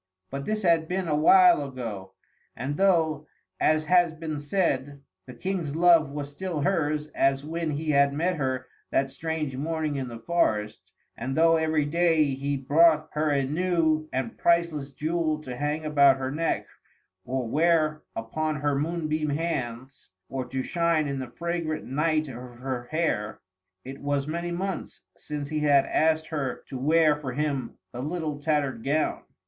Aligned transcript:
But 0.31 0.45
this 0.45 0.63
had 0.63 0.87
been 0.87 1.07
a 1.07 1.15
while 1.15 1.61
ago, 1.61 2.15
and 2.55 2.75
though, 2.75 3.27
as 3.59 3.83
has 3.83 4.15
been 4.15 4.39
said, 4.39 4.99
the 5.27 5.33
King's 5.35 5.75
love 5.75 6.09
was 6.09 6.31
still 6.31 6.61
hers 6.61 7.05
as 7.13 7.45
when 7.45 7.69
he 7.69 7.91
had 7.91 8.11
met 8.11 8.37
her 8.37 8.65
that 8.89 9.11
strange 9.11 9.55
morning 9.55 9.97
in 9.97 10.07
the 10.07 10.17
forest, 10.17 10.91
and 11.15 11.37
though 11.37 11.55
every 11.55 11.85
day 11.85 12.23
he 12.33 12.57
brought 12.57 13.09
her 13.11 13.29
a 13.29 13.43
new 13.43 14.09
and 14.11 14.39
priceless 14.39 14.91
jewel 14.91 15.37
to 15.41 15.55
hang 15.55 15.85
about 15.85 16.17
her 16.17 16.31
neck, 16.31 16.65
or 17.23 17.47
wear 17.47 18.01
upon 18.15 18.55
her 18.55 18.73
moonbeam 18.75 19.29
hands, 19.29 20.09
or 20.29 20.45
to 20.45 20.63
shine 20.63 21.07
in 21.07 21.19
the 21.19 21.29
fragrant 21.29 21.85
night 21.85 22.27
of 22.27 22.57
her 22.57 22.87
hair, 22.89 23.39
it 23.85 23.99
was 23.99 24.25
many 24.25 24.49
months 24.49 25.01
since 25.15 25.49
he 25.49 25.59
had 25.59 25.85
asked 25.85 26.25
her 26.25 26.63
to 26.65 26.79
wear 26.79 27.15
for 27.15 27.33
him 27.33 27.77
the 27.91 28.01
little 28.01 28.39
tattered 28.39 28.83
gown. 28.83 29.21